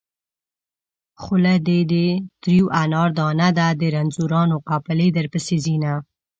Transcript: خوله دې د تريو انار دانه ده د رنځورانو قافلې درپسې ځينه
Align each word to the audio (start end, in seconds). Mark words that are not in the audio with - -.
خوله 1.21 1.53
دې 1.67 1.79
د 1.91 1.93
تريو 2.41 2.65
انار 2.83 3.09
دانه 3.19 3.49
ده 3.57 3.67
د 3.79 3.81
رنځورانو 3.95 4.55
قافلې 4.69 5.07
درپسې 5.17 5.57
ځينه 5.65 5.91